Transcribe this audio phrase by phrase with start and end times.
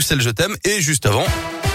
[0.00, 0.56] Bruxelles je t'aime.
[0.64, 1.26] Et juste avant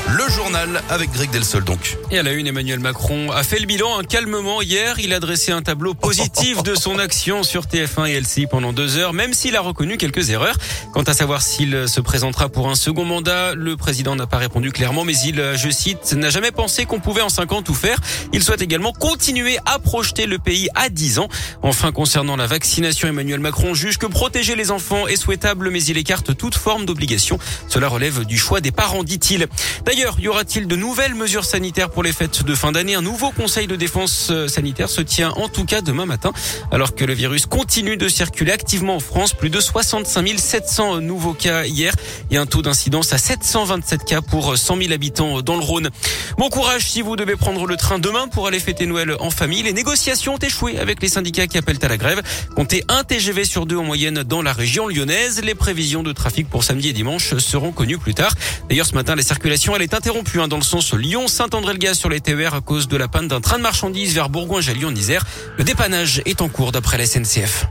[0.07, 1.97] le journal avec Greg Delsol donc.
[2.11, 4.99] Et à la une, Emmanuel Macron a fait le bilan un calmement hier.
[4.99, 8.97] Il a dressé un tableau positif de son action sur TF1 et LCI pendant deux
[8.97, 10.57] heures, même s'il a reconnu quelques erreurs.
[10.93, 14.71] Quant à savoir s'il se présentera pour un second mandat, le président n'a pas répondu
[14.71, 17.97] clairement, mais il, je cite, n'a jamais pensé qu'on pouvait en cinq ans tout faire.
[18.31, 21.29] Il souhaite également continuer à projeter le pays à 10 ans.
[21.63, 25.97] Enfin, concernant la vaccination, Emmanuel Macron juge que protéger les enfants est souhaitable, mais il
[25.97, 27.39] écarte toute forme d'obligation.
[27.67, 29.47] Cela relève du choix des parents, dit-il.
[29.95, 32.95] D'ailleurs, y aura-t-il de nouvelles mesures sanitaires pour les fêtes de fin d'année?
[32.95, 36.33] Un nouveau conseil de défense euh, sanitaire se tient en tout cas demain matin,
[36.69, 39.31] alors que le virus continue de circuler activement en France.
[39.31, 41.93] Plus de 65 700 nouveaux cas hier
[42.29, 45.89] et un taux d'incidence à 727 cas pour 100 000 habitants dans le Rhône.
[46.37, 49.63] Bon courage si vous devez prendre le train demain pour aller fêter Noël en famille.
[49.63, 52.21] Les négociations ont échoué avec les syndicats qui appellent à la grève.
[52.53, 55.41] Comptez un TGV sur deux en moyenne dans la région lyonnaise.
[55.41, 58.33] Les prévisions de trafic pour samedi et dimanche seront connues plus tard.
[58.67, 62.19] D'ailleurs, ce matin, la circulation elle est interrompue hein, dans le sens Lyon-Saint-André-le-Gaz sur les
[62.19, 65.23] TER à cause de la panne d'un train de marchandises vers Bourgoin-Jallion-Isère.
[65.57, 67.67] Le dépannage est en cours d'après la SNCF.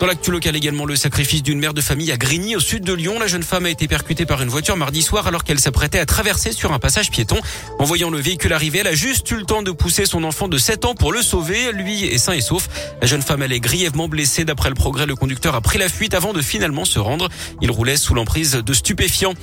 [0.00, 2.92] Dans l'actu local également, le sacrifice d'une mère de famille à Grigny, au sud de
[2.92, 3.18] Lyon.
[3.18, 6.06] La jeune femme a été percutée par une voiture mardi soir alors qu'elle s'apprêtait à
[6.06, 7.36] traverser sur un passage piéton.
[7.80, 10.46] En voyant le véhicule arriver, elle a juste eu le temps de pousser son enfant
[10.46, 11.72] de 7 ans pour le sauver.
[11.72, 12.68] Lui est sain et sauf.
[13.00, 14.44] La jeune femme, elle est grièvement blessée.
[14.44, 17.28] D'après le progrès, le conducteur a pris la fuite avant de finalement se rendre.
[17.60, 19.34] Il roulait sous l'emprise de stupéfiants.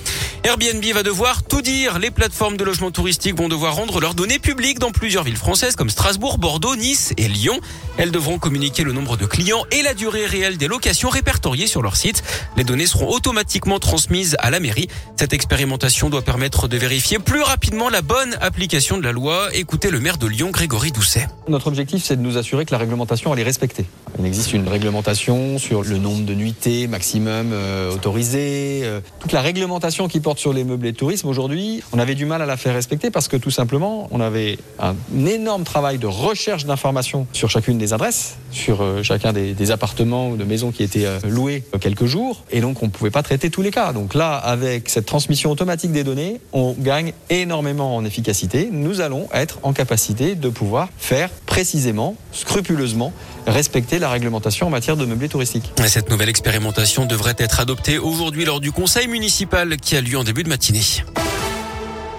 [0.45, 1.99] Airbnb va devoir tout dire.
[1.99, 5.75] Les plateformes de logement touristique vont devoir rendre leurs données publiques dans plusieurs villes françaises
[5.75, 7.59] comme Strasbourg, Bordeaux, Nice et Lyon.
[7.97, 11.81] Elles devront communiquer le nombre de clients et la durée réelle des locations répertoriées sur
[11.81, 12.23] leur site.
[12.55, 14.87] Les données seront automatiquement transmises à la mairie.
[15.17, 19.49] Cette expérimentation doit permettre de vérifier plus rapidement la bonne application de la loi.
[19.53, 21.27] Écoutez le maire de Lyon, Grégory Doucet.
[21.47, 23.85] Notre objectif, c'est de nous assurer que la réglementation elle est respectée.
[24.19, 28.81] Il existe une réglementation sur le nombre de nuitées maximum euh, autorisées.
[28.83, 32.25] Euh, toute la réglementation qui porte sur les meublés de tourisme aujourd'hui, on avait du
[32.25, 36.07] mal à la faire respecter parce que tout simplement, on avait un énorme travail de
[36.07, 41.05] recherche d'informations sur chacune des adresses, sur euh, chacun des, appartements de maisons qui étaient
[41.05, 42.43] euh, loués quelques jours.
[42.51, 43.93] Et donc, on ne pouvait pas traiter tous les cas.
[43.93, 48.69] Donc là, avec cette transmission automatique des données, on gagne énormément en efficacité.
[48.71, 53.13] Nous allons être en capacité de pouvoir faire précisément, scrupuleusement,
[53.47, 55.71] respecter la réglementation en matière de meublé touristique.
[55.85, 60.23] Cette nouvelle expérimentation devrait être adoptée aujourd'hui lors du conseil municipal qui a lieu en
[60.23, 60.81] début de matinée.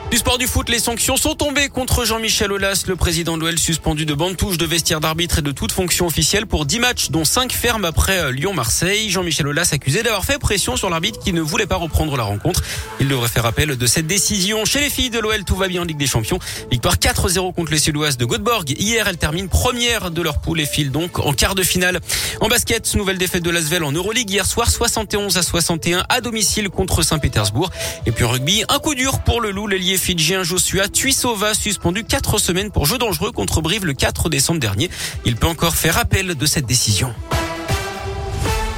[0.09, 3.59] Du sport du foot, les sanctions sont tombées contre Jean-Michel Aulas, le président de l'OL
[3.59, 7.11] suspendu de bande touche, de vestiaire d'arbitre et de toute fonction officielle pour 10 matchs,
[7.11, 9.11] dont 5 fermes après euh, Lyon-Marseille.
[9.11, 12.63] Jean-Michel Aulas accusé d'avoir fait pression sur l'arbitre qui ne voulait pas reprendre la rencontre.
[13.01, 14.65] Il devrait faire appel de cette décision.
[14.65, 16.39] Chez les filles de l'OL, tout va bien en Ligue des Champions.
[16.71, 18.71] Victoire 4-0 contre les Suédoises de Göteborg.
[18.79, 22.01] Hier, elles terminent première de leur poule et filent donc en quart de finale.
[22.41, 26.69] En basket, nouvelle défaite de Lasvel en Euroleague hier soir, 71 à 61 à domicile
[26.71, 27.71] contre Saint-Pétersbourg.
[28.07, 32.05] Et puis en rugby, un coup dur pour le loup, l'ailier fidjien Joshua Tuisova suspendu
[32.05, 34.89] 4 semaines pour jeu dangereux contre Brive le 4 décembre dernier.
[35.25, 37.13] Il peut encore faire appel de cette décision.